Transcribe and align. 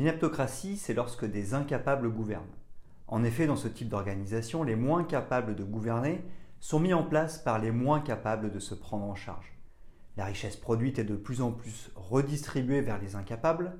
L'inaptocratie, 0.00 0.78
c'est 0.78 0.94
lorsque 0.94 1.26
des 1.26 1.52
incapables 1.52 2.08
gouvernent. 2.08 2.56
En 3.06 3.22
effet, 3.22 3.46
dans 3.46 3.54
ce 3.54 3.68
type 3.68 3.90
d'organisation, 3.90 4.62
les 4.62 4.74
moins 4.74 5.04
capables 5.04 5.54
de 5.54 5.62
gouverner 5.62 6.24
sont 6.58 6.80
mis 6.80 6.94
en 6.94 7.02
place 7.02 7.36
par 7.36 7.58
les 7.58 7.70
moins 7.70 8.00
capables 8.00 8.50
de 8.50 8.58
se 8.60 8.74
prendre 8.74 9.04
en 9.04 9.14
charge. 9.14 9.52
La 10.16 10.24
richesse 10.24 10.56
produite 10.56 10.98
est 10.98 11.04
de 11.04 11.16
plus 11.16 11.42
en 11.42 11.52
plus 11.52 11.90
redistribuée 11.96 12.80
vers 12.80 12.98
les 12.98 13.14
incapables. 13.14 13.76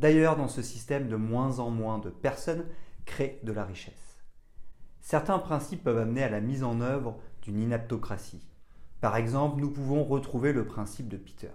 D'ailleurs, 0.00 0.36
dans 0.36 0.48
ce 0.48 0.62
système, 0.62 1.06
de 1.06 1.14
moins 1.14 1.60
en 1.60 1.70
moins 1.70 2.00
de 2.00 2.10
personnes 2.10 2.64
créent 3.04 3.38
de 3.44 3.52
la 3.52 3.64
richesse. 3.64 4.18
Certains 5.00 5.38
principes 5.38 5.84
peuvent 5.84 5.98
amener 5.98 6.24
à 6.24 6.28
la 6.28 6.40
mise 6.40 6.64
en 6.64 6.80
œuvre 6.80 7.20
d'une 7.42 7.60
inaptocratie. 7.60 8.48
Par 9.00 9.14
exemple, 9.14 9.60
nous 9.60 9.70
pouvons 9.70 10.02
retrouver 10.02 10.52
le 10.52 10.66
principe 10.66 11.06
de 11.06 11.18
Peter. 11.18 11.52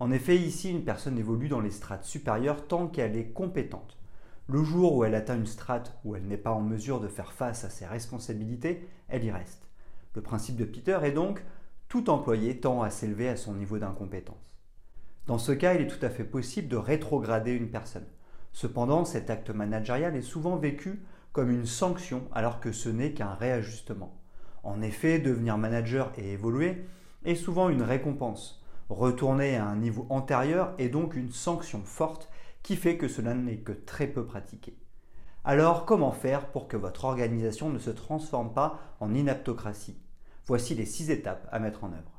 En 0.00 0.10
effet, 0.10 0.36
ici, 0.36 0.70
une 0.70 0.84
personne 0.84 1.18
évolue 1.18 1.48
dans 1.48 1.60
les 1.60 1.70
strates 1.70 2.04
supérieures 2.04 2.66
tant 2.66 2.88
qu'elle 2.88 3.16
est 3.16 3.32
compétente. 3.32 3.96
Le 4.48 4.62
jour 4.62 4.96
où 4.96 5.04
elle 5.04 5.14
atteint 5.14 5.36
une 5.36 5.46
strate 5.46 5.98
où 6.04 6.16
elle 6.16 6.26
n'est 6.26 6.36
pas 6.36 6.52
en 6.52 6.60
mesure 6.60 7.00
de 7.00 7.08
faire 7.08 7.32
face 7.32 7.64
à 7.64 7.70
ses 7.70 7.86
responsabilités, 7.86 8.88
elle 9.08 9.24
y 9.24 9.30
reste. 9.30 9.68
Le 10.14 10.22
principe 10.22 10.56
de 10.56 10.64
Peter 10.64 10.98
est 11.02 11.12
donc 11.12 11.42
tout 11.88 12.10
employé 12.10 12.58
tend 12.58 12.82
à 12.82 12.90
s'élever 12.90 13.28
à 13.28 13.36
son 13.36 13.54
niveau 13.54 13.78
d'incompétence. 13.78 14.58
Dans 15.26 15.38
ce 15.38 15.52
cas, 15.52 15.74
il 15.74 15.82
est 15.82 15.86
tout 15.86 16.04
à 16.04 16.10
fait 16.10 16.24
possible 16.24 16.68
de 16.68 16.76
rétrograder 16.76 17.52
une 17.52 17.70
personne. 17.70 18.06
Cependant, 18.52 19.04
cet 19.04 19.30
acte 19.30 19.50
managérial 19.50 20.16
est 20.16 20.22
souvent 20.22 20.56
vécu 20.56 21.02
comme 21.32 21.50
une 21.50 21.66
sanction 21.66 22.28
alors 22.32 22.60
que 22.60 22.72
ce 22.72 22.88
n'est 22.88 23.12
qu'un 23.12 23.34
réajustement. 23.34 24.20
En 24.62 24.82
effet, 24.82 25.18
devenir 25.18 25.56
manager 25.56 26.12
et 26.16 26.32
évoluer 26.32 26.84
est 27.24 27.34
souvent 27.34 27.68
une 27.68 27.82
récompense. 27.82 28.63
Retourner 28.90 29.56
à 29.56 29.66
un 29.66 29.76
niveau 29.76 30.06
antérieur 30.10 30.74
est 30.78 30.90
donc 30.90 31.16
une 31.16 31.30
sanction 31.30 31.82
forte 31.84 32.30
qui 32.62 32.76
fait 32.76 32.98
que 32.98 33.08
cela 33.08 33.34
n'est 33.34 33.58
que 33.58 33.72
très 33.72 34.06
peu 34.06 34.26
pratiqué. 34.26 34.76
Alors 35.42 35.86
comment 35.86 36.12
faire 36.12 36.46
pour 36.48 36.68
que 36.68 36.76
votre 36.76 37.04
organisation 37.04 37.70
ne 37.70 37.78
se 37.78 37.90
transforme 37.90 38.52
pas 38.52 38.78
en 39.00 39.14
inaptocratie? 39.14 39.98
Voici 40.46 40.74
les 40.74 40.86
six 40.86 41.10
étapes 41.10 41.48
à 41.50 41.58
mettre 41.58 41.84
en 41.84 41.92
œuvre. 41.92 42.14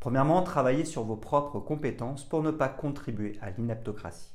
Premièrement, 0.00 0.42
travaillez 0.42 0.84
sur 0.84 1.02
vos 1.02 1.16
propres 1.16 1.60
compétences 1.60 2.24
pour 2.24 2.42
ne 2.42 2.50
pas 2.50 2.68
contribuer 2.68 3.38
à 3.40 3.50
l'inaptocratie. 3.50 4.32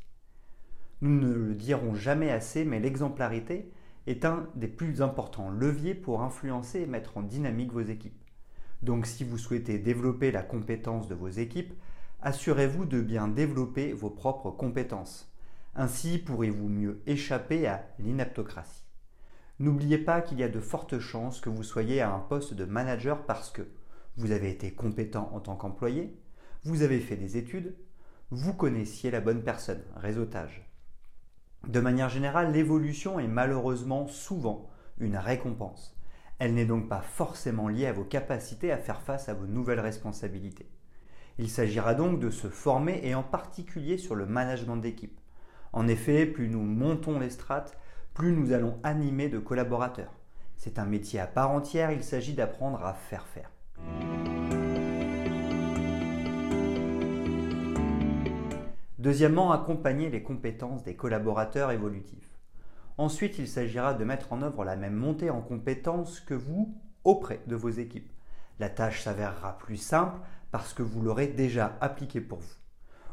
Nous 1.01 1.17
ne 1.17 1.31
le 1.31 1.55
dirons 1.55 1.95
jamais 1.95 2.29
assez, 2.29 2.65
mais 2.65 2.79
l'exemplarité 2.79 3.71
est 4.07 4.25
un 4.25 4.47
des 4.55 4.67
plus 4.67 5.01
importants 5.01 5.49
leviers 5.49 5.95
pour 5.95 6.21
influencer 6.21 6.81
et 6.81 6.85
mettre 6.85 7.17
en 7.17 7.21
dynamique 7.21 7.71
vos 7.71 7.81
équipes. 7.81 8.21
Donc 8.81 9.05
si 9.05 9.23
vous 9.23 9.37
souhaitez 9.37 9.77
développer 9.77 10.31
la 10.31 10.41
compétence 10.41 11.07
de 11.07 11.15
vos 11.15 11.29
équipes, 11.29 11.73
assurez-vous 12.21 12.85
de 12.85 13.01
bien 13.01 13.27
développer 13.27 13.93
vos 13.93 14.09
propres 14.09 14.51
compétences. 14.51 15.31
Ainsi 15.75 16.17
pourrez-vous 16.17 16.67
mieux 16.67 17.01
échapper 17.05 17.67
à 17.67 17.87
l'inaptocratie. 17.99 18.83
N'oubliez 19.59 19.99
pas 19.99 20.21
qu'il 20.21 20.39
y 20.39 20.43
a 20.43 20.49
de 20.49 20.59
fortes 20.59 20.99
chances 20.99 21.39
que 21.39 21.49
vous 21.49 21.63
soyez 21.63 22.01
à 22.01 22.11
un 22.11 22.19
poste 22.19 22.55
de 22.55 22.65
manager 22.65 23.25
parce 23.25 23.51
que 23.51 23.61
vous 24.17 24.31
avez 24.31 24.49
été 24.49 24.71
compétent 24.71 25.29
en 25.33 25.39
tant 25.39 25.55
qu'employé, 25.55 26.17
vous 26.63 26.81
avez 26.81 26.99
fait 26.99 27.15
des 27.15 27.37
études, 27.37 27.75
vous 28.31 28.53
connaissiez 28.53 29.11
la 29.11 29.21
bonne 29.21 29.43
personne, 29.43 29.83
réseautage. 29.95 30.70
De 31.67 31.79
manière 31.79 32.09
générale, 32.09 32.51
l'évolution 32.51 33.19
est 33.19 33.27
malheureusement 33.27 34.07
souvent 34.07 34.69
une 34.97 35.17
récompense. 35.17 35.95
Elle 36.39 36.55
n'est 36.55 36.65
donc 36.65 36.89
pas 36.89 37.01
forcément 37.01 37.67
liée 37.67 37.85
à 37.85 37.93
vos 37.93 38.03
capacités 38.03 38.71
à 38.71 38.77
faire 38.77 39.01
face 39.01 39.29
à 39.29 39.35
vos 39.35 39.45
nouvelles 39.45 39.79
responsabilités. 39.79 40.67
Il 41.37 41.49
s'agira 41.49 41.93
donc 41.93 42.19
de 42.19 42.31
se 42.31 42.47
former 42.47 42.99
et 43.03 43.13
en 43.13 43.23
particulier 43.23 43.97
sur 43.97 44.15
le 44.15 44.25
management 44.25 44.77
d'équipe. 44.77 45.19
En 45.71 45.87
effet, 45.87 46.25
plus 46.25 46.49
nous 46.49 46.63
montons 46.63 47.19
les 47.19 47.29
strates, 47.29 47.77
plus 48.13 48.31
nous 48.31 48.53
allons 48.53 48.79
animer 48.83 49.29
de 49.29 49.39
collaborateurs. 49.39 50.13
C'est 50.57 50.79
un 50.79 50.85
métier 50.85 51.19
à 51.19 51.27
part 51.27 51.51
entière, 51.51 51.91
il 51.91 52.03
s'agit 52.03 52.33
d'apprendre 52.33 52.83
à 52.83 52.93
faire 52.93 53.27
faire. 53.27 53.51
Deuxièmement, 59.01 59.51
accompagner 59.51 60.11
les 60.11 60.21
compétences 60.21 60.83
des 60.83 60.93
collaborateurs 60.93 61.71
évolutifs. 61.71 62.37
Ensuite, 62.99 63.39
il 63.39 63.47
s'agira 63.47 63.95
de 63.95 64.03
mettre 64.03 64.31
en 64.31 64.43
œuvre 64.43 64.63
la 64.63 64.75
même 64.75 64.93
montée 64.93 65.31
en 65.31 65.41
compétences 65.41 66.19
que 66.19 66.35
vous 66.35 66.77
auprès 67.03 67.41
de 67.47 67.55
vos 67.55 67.71
équipes. 67.71 68.11
La 68.59 68.69
tâche 68.69 69.01
s'avérera 69.01 69.57
plus 69.57 69.77
simple 69.77 70.19
parce 70.51 70.75
que 70.75 70.83
vous 70.83 71.01
l'aurez 71.01 71.25
déjà 71.25 71.79
appliquée 71.81 72.21
pour 72.21 72.37
vous. 72.37 72.53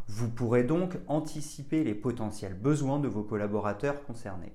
Vous 0.09 0.29
pourrez 0.29 0.63
donc 0.63 0.99
anticiper 1.07 1.83
les 1.85 1.95
potentiels 1.95 2.53
besoins 2.53 2.99
de 2.99 3.09
vos 3.09 3.23
collaborateurs 3.23 4.05
concernés. 4.05 4.53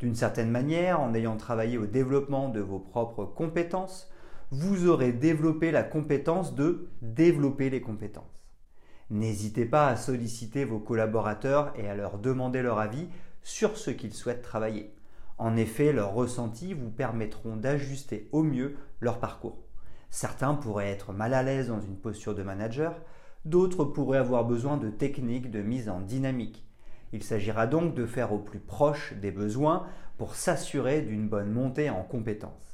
D'une 0.00 0.14
certaine 0.14 0.50
manière, 0.50 0.98
en 0.98 1.12
ayant 1.12 1.36
travaillé 1.36 1.76
au 1.76 1.84
développement 1.84 2.48
de 2.48 2.60
vos 2.60 2.80
propres 2.80 3.26
compétences, 3.26 4.10
vous 4.50 4.88
aurez 4.88 5.12
développé 5.12 5.72
la 5.72 5.82
compétence 5.82 6.54
de 6.54 6.88
développer 7.02 7.68
les 7.68 7.82
compétences. 7.82 8.43
N'hésitez 9.10 9.66
pas 9.66 9.88
à 9.88 9.96
solliciter 9.96 10.64
vos 10.64 10.78
collaborateurs 10.78 11.72
et 11.76 11.88
à 11.88 11.94
leur 11.94 12.18
demander 12.18 12.62
leur 12.62 12.78
avis 12.78 13.08
sur 13.42 13.76
ce 13.76 13.90
qu'ils 13.90 14.14
souhaitent 14.14 14.42
travailler. 14.42 14.94
En 15.36 15.56
effet, 15.56 15.92
leurs 15.92 16.14
ressentis 16.14 16.74
vous 16.74 16.90
permettront 16.90 17.56
d'ajuster 17.56 18.28
au 18.32 18.42
mieux 18.42 18.76
leur 19.00 19.18
parcours. 19.18 19.58
Certains 20.10 20.54
pourraient 20.54 20.90
être 20.90 21.12
mal 21.12 21.34
à 21.34 21.42
l'aise 21.42 21.68
dans 21.68 21.80
une 21.80 21.96
posture 21.96 22.34
de 22.34 22.42
manager, 22.42 22.94
d'autres 23.44 23.84
pourraient 23.84 24.18
avoir 24.18 24.44
besoin 24.44 24.76
de 24.76 24.88
techniques 24.88 25.50
de 25.50 25.60
mise 25.60 25.88
en 25.88 26.00
dynamique. 26.00 26.64
Il 27.12 27.22
s'agira 27.22 27.66
donc 27.66 27.94
de 27.94 28.06
faire 28.06 28.32
au 28.32 28.38
plus 28.38 28.60
proche 28.60 29.12
des 29.14 29.30
besoins 29.30 29.86
pour 30.16 30.34
s'assurer 30.34 31.02
d'une 31.02 31.28
bonne 31.28 31.50
montée 31.50 31.90
en 31.90 32.02
compétences. 32.02 32.73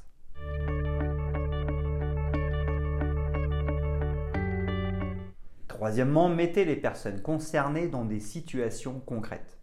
Troisièmement, 5.80 6.28
mettez 6.28 6.66
les 6.66 6.76
personnes 6.76 7.22
concernées 7.22 7.88
dans 7.88 8.04
des 8.04 8.20
situations 8.20 9.00
concrètes. 9.00 9.56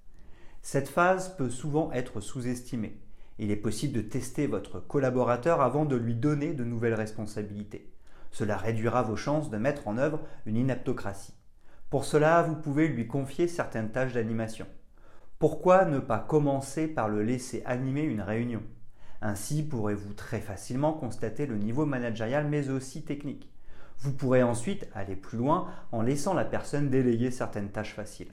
Cette 0.64 0.88
phase 0.88 1.36
peut 1.38 1.52
souvent 1.52 1.92
être 1.92 2.22
sous-estimée. 2.22 3.00
Il 3.38 3.52
est 3.52 3.56
possible 3.56 3.94
de 3.94 4.02
tester 4.02 4.48
votre 4.48 4.80
collaborateur 4.80 5.62
avant 5.62 5.86
de 5.86 5.96
lui 5.96 6.16
donner 6.16 6.56
de 6.56 6.64
nouvelles 6.64 6.96
responsabilités. 6.96 7.94
Cela 8.32 8.58
réduira 8.58 9.04
vos 9.04 9.16
chances 9.16 9.52
de 9.52 9.58
mettre 9.58 9.88
en 9.88 10.00
œuvre 10.00 10.22
une 10.48 10.58
inaptocratie. 10.58 11.36
Pour 11.92 12.04
cela, 12.04 12.42
vous 12.42 12.56
pouvez 12.56 12.88
lui 12.88 13.06
confier 13.06 13.48
certaines 13.48 13.92
tâches 13.92 14.14
d'animation. 14.14 14.66
Pourquoi 15.38 15.86
ne 15.86 16.00
pas 16.00 16.18
commencer 16.18 16.88
par 16.88 17.10
le 17.10 17.22
laisser 17.22 17.62
animer 17.68 18.02
une 18.02 18.22
réunion? 18.22 18.64
Ainsi 19.22 19.62
pourrez-vous 19.62 20.14
très 20.14 20.42
facilement 20.42 20.94
constater 20.94 21.46
le 21.46 21.60
niveau 21.60 21.86
managérial 21.86 22.48
mais 22.48 22.72
aussi 22.72 23.06
technique. 23.06 23.52
Vous 24.00 24.14
pourrez 24.14 24.44
ensuite 24.44 24.88
aller 24.94 25.16
plus 25.16 25.38
loin 25.38 25.68
en 25.92 26.02
laissant 26.02 26.34
la 26.34 26.46
personne 26.46 26.90
déléguer 26.90 27.32
certaines 27.32 27.72
tâches 27.72 27.96
faciles. 27.96 28.32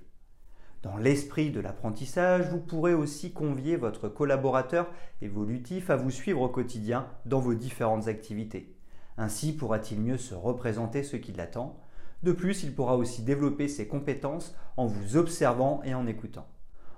Dans 0.83 0.99
l'esprit 0.99 1.51
de 1.51 1.61
l'apprentissage, 1.61 2.51
vous 2.51 2.61
pourrez 2.61 2.93
aussi 2.93 3.33
convier 3.33 3.77
votre 3.77 4.09
collaborateur 4.09 4.91
évolutif 5.23 5.89
à 5.89 5.97
vous 5.97 6.11
suivre 6.11 6.43
au 6.43 6.49
quotidien 6.51 7.07
dans 7.25 7.41
vos 7.41 7.55
différentes 7.55 8.07
activités. 8.07 8.77
Ainsi 9.17 9.57
pourra-t-il 9.57 10.01
mieux 10.01 10.19
se 10.19 10.35
représenter 10.35 11.03
ce 11.03 11.17
qui 11.17 11.33
l'attend. 11.33 11.81
De 12.23 12.33
plus, 12.33 12.65
il 12.65 12.75
pourra 12.75 12.97
aussi 12.97 13.23
développer 13.23 13.67
ses 13.67 13.87
compétences 13.87 14.55
en 14.77 14.87
vous 14.87 15.17
observant 15.17 15.81
et 15.85 15.95
en 15.95 16.07
écoutant. 16.07 16.47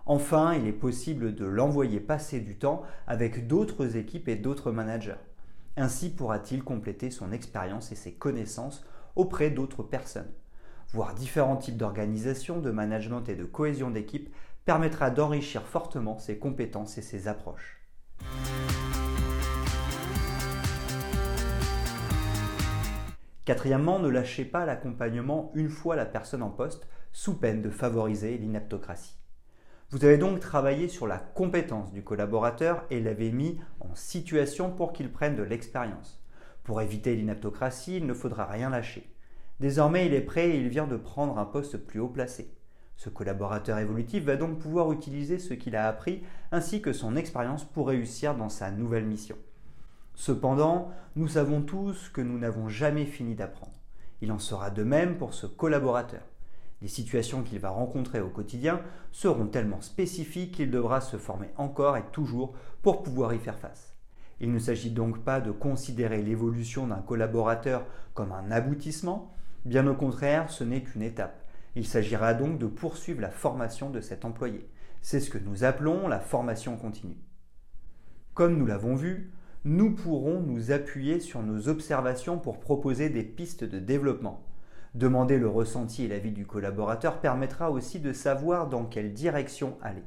Enfin, 0.05 0.55
il 0.55 0.67
est 0.67 0.73
possible 0.73 1.37
de 1.37 1.45
l'envoyer 1.45 2.01
passer 2.01 2.41
du 2.41 2.57
temps 2.57 2.83
avec 3.07 3.47
d'autres 3.47 3.97
équipes 3.97 4.29
et 4.29 4.37
d'autres 4.37 4.73
managers. 4.73 5.15
Ainsi 5.78 6.08
pourra-t-il 6.08 6.64
compléter 6.64 7.11
son 7.11 7.32
expérience 7.32 7.93
et 7.93 7.96
ses 7.96 8.14
connaissances 8.14 8.84
auprès 9.14 9.50
d'autres 9.50 9.82
personnes. 9.82 10.32
Voir 10.93 11.14
différents 11.14 11.56
types 11.56 11.76
d'organisation, 11.76 12.61
de 12.61 12.70
management 12.70 13.28
et 13.28 13.37
de 13.37 13.44
cohésion 13.44 13.90
d'équipe 13.90 14.32
permettra 14.64 15.11
d'enrichir 15.11 15.62
fortement 15.62 16.19
ses 16.19 16.38
compétences 16.38 16.96
et 16.96 17.02
ses 17.02 17.28
approches. 17.28 17.82
Quatrièmement, 23.44 23.99
ne 23.99 24.08
lâchez 24.08 24.44
pas 24.44 24.64
l'accompagnement 24.64 25.52
une 25.55 25.69
fois 25.69 25.94
la 25.94 26.06
personne 26.06 26.43
en 26.43 26.50
poste, 26.50 26.88
sous 27.12 27.34
peine 27.34 27.62
de 27.62 27.70
favoriser 27.70 28.38
l'inaptocratie. 28.38 29.14
Vous 29.91 30.05
avez 30.05 30.19
donc 30.19 30.41
travaillé 30.41 30.88
sur 30.88 31.06
la 31.06 31.19
compétence 31.19 31.93
du 31.93 32.03
collaborateur 32.03 32.85
et 32.91 33.00
l'avez 33.00 33.31
mis 33.31 33.61
en 33.79 33.94
situation 33.94 34.73
pour 34.73 34.93
qu'il 34.93 35.12
prenne 35.12 35.37
de 35.37 35.44
l'expérience. 35.44 36.21
Pour 36.65 36.83
éviter 36.83 37.15
l'inaptocratie, 37.15 37.99
il 37.99 38.06
ne 38.06 38.12
faudra 38.12 38.47
rien 38.47 38.69
lâcher. 38.69 39.09
Désormais, 39.61 40.06
il 40.06 40.12
est 40.12 40.23
prêt 40.23 40.50
et 40.50 40.59
il 40.59 40.69
vient 40.69 40.88
de 40.88 40.97
prendre 40.97 41.38
un 41.38 41.44
poste 41.44 41.77
plus 41.77 42.00
haut 42.00 42.09
placé. 42.09 42.53
Ce 42.97 43.09
collaborateur 43.09 43.79
évolutif 43.79 44.25
va 44.25 44.35
donc 44.35 44.59
pouvoir 44.59 44.91
utiliser 44.91 45.38
ce 45.38 45.55
qu'il 45.55 45.77
a 45.77 45.87
appris 45.87 46.25
ainsi 46.50 46.82
que 46.82 46.93
son 46.93 47.15
expérience 47.15 47.65
pour 47.65 47.87
réussir 47.87 48.35
dans 48.35 48.49
sa 48.49 48.73
nouvelle 48.73 49.06
mission. 49.06 49.37
Cependant, 50.15 50.91
nous 51.15 51.29
savons 51.29 51.62
tous 51.62 52.09
que 52.09 52.23
nous 52.23 52.41
n'avons 52.41 52.69
jamais 52.69 53.06
fini 53.06 53.37
d'apprendre. 53.37 53.79
Il 54.21 54.32
en 54.32 54.41
sera 54.41 54.71
de 54.71 54.82
même 54.82 55.17
pour 55.17 55.32
ce 55.32 55.47
collaborateur. 55.47 56.23
Les 56.82 56.88
situations 56.88 57.43
qu'il 57.43 57.58
va 57.58 57.70
rencontrer 57.70 58.20
au 58.20 58.28
quotidien 58.28 58.81
seront 59.11 59.46
tellement 59.46 59.81
spécifiques 59.81 60.52
qu'il 60.52 60.70
devra 60.70 61.00
se 61.00 61.17
former 61.17 61.49
encore 61.56 61.96
et 61.96 62.05
toujours 62.12 62.55
pour 62.82 63.02
pouvoir 63.02 63.32
y 63.32 63.38
faire 63.38 63.58
face. 63.58 63.94
Il 64.40 64.52
ne 64.52 64.58
s'agit 64.58 64.90
donc 64.90 65.25
pas 65.25 65.40
de 65.40 65.50
considérer 65.50 66.20
l'évolution 66.20 66.87
d'un 66.87 67.00
collaborateur 67.00 67.87
comme 68.12 68.32
un 68.32 68.50
aboutissement, 68.50 69.34
bien 69.64 69.87
au 69.87 69.94
contraire, 69.94 70.50
ce 70.50 70.64
n'est 70.64 70.82
qu'une 70.82 71.02
étape. 71.02 71.43
Il 71.75 71.87
s'agira 71.87 72.34
donc 72.34 72.58
de 72.58 72.67
poursuivre 72.67 73.20
la 73.20 73.31
formation 73.31 73.90
de 73.90 74.00
cet 74.00 74.25
employé. 74.25 74.69
C'est 75.00 75.20
ce 75.20 75.31
que 75.31 75.38
nous 75.38 75.64
appelons 75.64 76.08
la 76.08 76.20
formation 76.20 76.76
continue. 76.76 77.19
Comme 78.34 78.58
nous 78.58 78.67
l'avons 78.67 78.94
vu, 78.94 79.32
nous 79.64 79.94
pourrons 79.94 80.40
nous 80.40 80.70
appuyer 80.70 81.20
sur 81.20 81.43
nos 81.43 81.69
observations 81.69 82.38
pour 82.38 82.61
proposer 82.61 83.08
des 83.08 83.25
pistes 83.25 83.64
de 83.64 83.79
développement. 83.79 84.43
Demander 84.96 85.38
le 85.38 85.46
ressenti 85.46 86.04
et 86.04 86.08
l'avis 86.08 86.31
du 86.31 86.46
collaborateur 86.46 87.20
permettra 87.20 87.70
aussi 87.70 88.00
de 88.00 88.14
savoir 88.14 88.66
dans 88.66 88.87
quelle 88.87 89.12
direction 89.12 89.76
aller. 89.82 90.02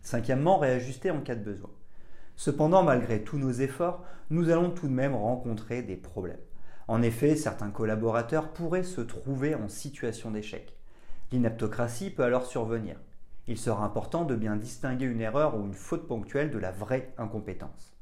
Cinquièmement, 0.00 0.56
réajuster 0.56 1.10
en 1.10 1.20
cas 1.20 1.34
de 1.34 1.44
besoin. 1.44 1.68
Cependant, 2.34 2.82
malgré 2.82 3.22
tous 3.22 3.36
nos 3.36 3.50
efforts, 3.50 4.06
nous 4.30 4.48
allons 4.48 4.70
tout 4.70 4.88
de 4.88 4.94
même 4.94 5.14
rencontrer 5.14 5.82
des 5.82 5.96
problèmes. 5.96 6.40
En 6.86 7.02
effet, 7.02 7.36
certains 7.36 7.70
collaborateurs 7.70 8.54
pourraient 8.54 8.84
se 8.84 9.02
trouver 9.02 9.54
en 9.54 9.68
situation 9.68 10.30
d'échec. 10.30 10.74
L'inaptocratie 11.30 12.08
peut 12.08 12.24
alors 12.24 12.46
survenir. 12.46 12.96
Il 13.48 13.58
sera 13.58 13.84
important 13.84 14.24
de 14.24 14.34
bien 14.34 14.56
distinguer 14.56 15.04
une 15.04 15.20
erreur 15.20 15.58
ou 15.58 15.66
une 15.66 15.74
faute 15.74 16.08
ponctuelle 16.08 16.50
de 16.50 16.58
la 16.58 16.70
vraie 16.70 17.12
incompétence. 17.18 17.97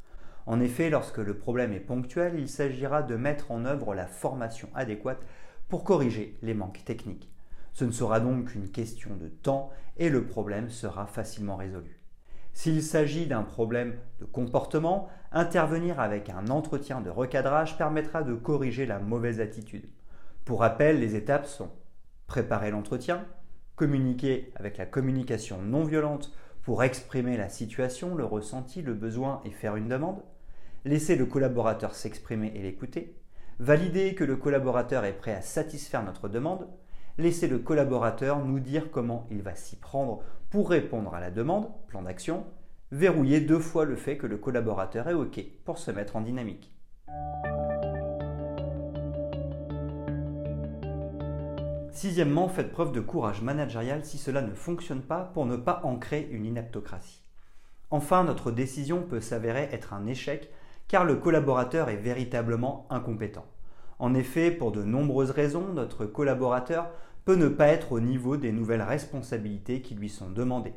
En 0.47 0.61
effet, 0.61 0.91
lorsque 0.91 1.19
le 1.19 1.37
problème 1.37 1.73
est 1.73 1.81
ponctuel, 1.81 2.39
il 2.39 2.49
s'agira 2.49 3.03
de 3.03 3.17
mettre 3.17 3.51
en 3.51 3.65
œuvre 3.65 3.95
la 3.95 4.07
formation 4.07 4.69
adéquate 4.75 5.21
pour 5.69 5.83
corriger 5.83 6.39
les 6.43 6.55
manques 6.55 6.85
techniques. 6.85 7.31
Ce 7.73 7.85
ne 7.85 7.91
sera 7.91 8.21
donc 8.21 8.53
qu'une 8.53 8.71
question 8.71 9.17
de 9.17 9.29
temps 9.29 9.71
et 9.97 10.09
le 10.09 10.25
problème 10.25 10.71
sera 10.71 11.07
facilement 11.07 11.57
résolu. 11.57 12.01
S'il 12.53 12.83
s'agit 12.83 13.27
d'un 13.27 13.43
problème 13.43 13.97
de 14.21 14.25
comportement, 14.25 15.09
intervenir 15.33 16.01
avec 16.01 16.31
un 16.31 16.49
entretien 16.49 17.03
de 17.03 17.11
recadrage 17.11 17.77
permettra 17.77 18.23
de 18.23 18.35
corriger 18.35 18.87
la 18.87 18.99
mauvaise 18.99 19.41
attitude. 19.41 19.91
Pour 20.47 20.61
rappel, 20.61 21.01
les 21.01 21.17
étapes 21.17 21.45
sont 21.45 21.71
préparer 22.27 22.71
l'entretien, 22.71 23.25
communiquer 23.75 24.53
avec 24.57 24.79
la 24.79 24.87
communication 24.87 25.61
non 25.61 25.85
violente 25.85 26.33
pour 26.63 26.83
exprimer 26.83 27.37
la 27.37 27.49
situation, 27.49 28.15
le 28.15 28.25
ressenti, 28.25 28.83
le 28.83 28.95
besoin 28.95 29.41
et 29.45 29.51
faire 29.51 29.77
une 29.77 29.89
demande, 29.89 30.23
laisser 30.87 31.17
le 31.17 31.27
collaborateur 31.27 31.97
s'exprimer 31.97 32.53
et 32.55 32.63
l'écouter, 32.63 33.17
valider 33.59 34.15
que 34.15 34.23
le 34.23 34.37
collaborateur 34.37 35.05
est 35.05 35.15
prêt 35.15 35.35
à 35.35 35.43
satisfaire 35.43 36.05
notre 36.05 36.29
demande, 36.29 36.69
laisser 37.19 37.49
le 37.49 37.59
collaborateur 37.59 38.39
nous 38.45 38.61
dire 38.61 38.93
comment 38.93 39.27
il 39.33 39.43
va 39.43 39.57
s'y 39.57 39.75
prendre 39.77 40.23
pour 40.49 40.71
répondre 40.71 41.13
à 41.13 41.21
la 41.21 41.33
demande, 41.33 41.69
plan 41.89 42.03
d'action, 42.03 42.45
verrouiller 42.93 43.41
deux 43.41 43.59
fois 43.59 43.85
le 43.85 43.97
fait 43.97 44.17
que 44.17 44.29
le 44.29 44.39
collaborateur 44.39 45.09
est 45.09 45.15
OK 45.15 45.45
pour 45.65 45.79
se 45.79 45.91
mettre 45.91 46.15
en 46.15 46.21
dynamique. 46.21 46.73
Sixièmement, 51.91 52.49
faites 52.49 52.71
preuve 52.71 52.93
de 52.93 53.01
courage 53.01 53.43
managérial 53.43 54.05
si 54.05 54.19
cela 54.19 54.41
ne 54.41 54.55
fonctionne 54.55 55.03
pas 55.03 55.33
pour 55.35 55.47
ne 55.47 55.57
pas 55.57 55.81
ancrer 55.83 56.29
une 56.31 56.47
inaptocratie. 56.47 57.23
Enfin, 57.91 58.23
notre 58.23 58.53
décision 58.53 59.03
peut 59.03 59.21
s'avérer 59.21 59.69
être 59.73 59.93
un 59.93 60.07
échec 60.07 60.49
car 60.89 61.05
le 61.05 61.17
collaborateur 61.17 61.89
est 61.89 61.97
véritablement 61.97 62.87
incompétent. 62.91 63.47
En 63.99 64.15
effet, 64.15 64.51
pour 64.51 64.73
de 64.73 64.83
nombreuses 64.83 65.31
raisons, 65.31 65.69
notre 65.73 66.07
collaborateur 66.07 66.91
peut 67.25 67.37
ne 67.37 67.49
pas 67.49 67.69
être 67.69 67.93
au 67.93 68.01
niveau 68.01 68.37
des 68.37 68.53
nouvelles 68.53 68.83
responsabilités 68.83 69.83
qui 69.83 69.95
lui 69.95 70.09
sont 70.09 70.31
demandées. 70.31 70.75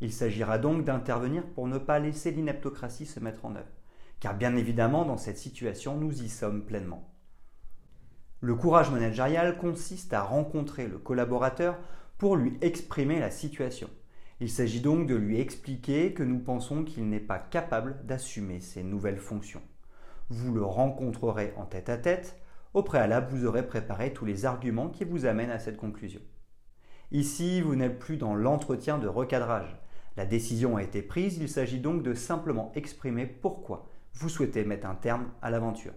Il 0.00 0.12
s'agira 0.12 0.58
donc 0.58 0.84
d'intervenir 0.84 1.42
pour 1.54 1.68
ne 1.68 1.78
pas 1.78 1.98
laisser 1.98 2.30
l'inaptocratie 2.30 3.06
se 3.06 3.20
mettre 3.20 3.46
en 3.46 3.56
œuvre, 3.56 3.72
car 4.20 4.34
bien 4.34 4.56
évidemment 4.56 5.06
dans 5.06 5.16
cette 5.16 5.38
situation 5.38 5.96
nous 5.96 6.22
y 6.22 6.28
sommes 6.28 6.64
pleinement. 6.66 7.08
Le 8.40 8.54
courage 8.54 8.90
managérial 8.90 9.56
consiste 9.56 10.12
à 10.12 10.22
rencontrer 10.22 10.86
le 10.86 10.98
collaborateur 10.98 11.78
pour 12.18 12.36
lui 12.36 12.58
exprimer 12.60 13.18
la 13.18 13.30
situation. 13.30 13.88
Il 14.40 14.50
s'agit 14.50 14.80
donc 14.80 15.06
de 15.06 15.14
lui 15.14 15.40
expliquer 15.40 16.12
que 16.12 16.22
nous 16.22 16.38
pensons 16.38 16.84
qu'il 16.84 17.08
n'est 17.08 17.20
pas 17.20 17.38
capable 17.38 18.04
d'assumer 18.04 18.60
ses 18.60 18.82
nouvelles 18.82 19.18
fonctions. 19.18 19.62
Vous 20.28 20.52
le 20.52 20.62
rencontrerez 20.62 21.54
en 21.56 21.64
tête 21.64 21.88
à 21.88 21.96
tête, 21.96 22.38
au 22.74 22.82
préalable, 22.82 23.28
vous 23.30 23.46
aurez 23.46 23.66
préparé 23.66 24.12
tous 24.12 24.26
les 24.26 24.44
arguments 24.44 24.90
qui 24.90 25.04
vous 25.04 25.24
amènent 25.24 25.50
à 25.50 25.58
cette 25.58 25.78
conclusion. 25.78 26.20
Ici, 27.12 27.62
vous 27.62 27.76
n'êtes 27.76 27.98
plus 27.98 28.18
dans 28.18 28.34
l'entretien 28.34 28.98
de 28.98 29.08
recadrage. 29.08 29.80
La 30.18 30.26
décision 30.26 30.76
a 30.76 30.82
été 30.82 31.00
prise, 31.00 31.38
il 31.38 31.48
s'agit 31.48 31.80
donc 31.80 32.02
de 32.02 32.12
simplement 32.12 32.72
exprimer 32.74 33.24
pourquoi 33.26 33.88
vous 34.12 34.28
souhaitez 34.28 34.64
mettre 34.64 34.86
un 34.86 34.94
terme 34.94 35.30
à 35.40 35.50
l'aventure. 35.50 35.94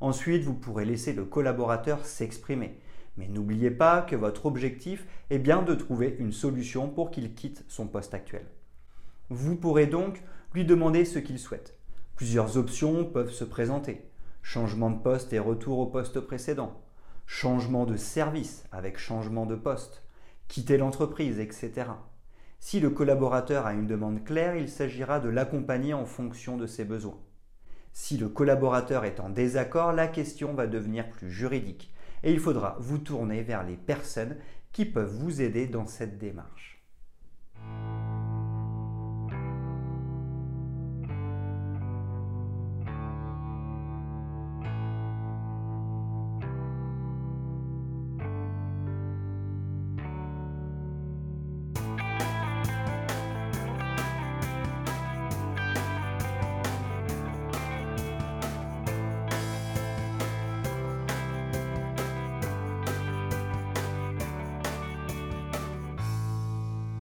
Ensuite, 0.00 0.42
vous 0.42 0.54
pourrez 0.54 0.84
laisser 0.84 1.14
le 1.14 1.24
collaborateur 1.24 2.04
s'exprimer. 2.04 2.78
Mais 3.16 3.28
n'oubliez 3.28 3.70
pas 3.70 4.02
que 4.02 4.16
votre 4.16 4.46
objectif 4.46 5.06
est 5.30 5.38
bien 5.38 5.62
de 5.62 5.74
trouver 5.74 6.16
une 6.18 6.32
solution 6.32 6.88
pour 6.88 7.10
qu'il 7.10 7.34
quitte 7.34 7.64
son 7.68 7.86
poste 7.86 8.14
actuel. 8.14 8.46
Vous 9.30 9.56
pourrez 9.56 9.86
donc 9.86 10.22
lui 10.54 10.64
demander 10.64 11.04
ce 11.04 11.18
qu'il 11.18 11.38
souhaite. 11.38 11.76
Plusieurs 12.16 12.56
options 12.56 13.04
peuvent 13.04 13.32
se 13.32 13.44
présenter 13.44 14.08
changement 14.42 14.90
de 14.90 14.98
poste 14.98 15.34
et 15.34 15.38
retour 15.38 15.78
au 15.78 15.86
poste 15.86 16.20
précédent, 16.20 16.80
changement 17.26 17.84
de 17.84 17.96
service 17.96 18.64
avec 18.72 18.98
changement 18.98 19.44
de 19.44 19.56
poste, 19.56 20.02
quitter 20.48 20.78
l'entreprise, 20.78 21.38
etc. 21.38 21.90
Si 22.58 22.80
le 22.80 22.88
collaborateur 22.88 23.66
a 23.66 23.74
une 23.74 23.86
demande 23.86 24.24
claire, 24.24 24.56
il 24.56 24.70
s'agira 24.70 25.20
de 25.20 25.28
l'accompagner 25.28 25.92
en 25.92 26.06
fonction 26.06 26.56
de 26.56 26.66
ses 26.66 26.86
besoins. 26.86 27.18
Si 27.92 28.16
le 28.16 28.30
collaborateur 28.30 29.04
est 29.04 29.20
en 29.20 29.28
désaccord, 29.28 29.92
la 29.92 30.08
question 30.08 30.54
va 30.54 30.66
devenir 30.66 31.10
plus 31.10 31.30
juridique 31.30 31.92
et 32.22 32.32
il 32.32 32.40
faudra 32.40 32.76
vous 32.80 32.98
tourner 32.98 33.42
vers 33.42 33.64
les 33.64 33.76
personnes 33.76 34.36
qui 34.72 34.84
peuvent 34.84 35.14
vous 35.14 35.40
aider 35.40 35.66
dans 35.66 35.86
cette 35.86 36.18
démarche. 36.18 36.77